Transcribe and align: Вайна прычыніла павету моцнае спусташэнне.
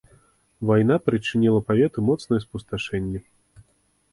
Вайна 0.69 0.95
прычыніла 1.09 1.61
павету 1.69 2.05
моцнае 2.09 2.41
спусташэнне. 2.45 3.19